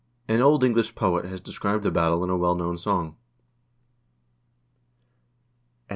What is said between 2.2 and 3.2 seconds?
in a well known old song.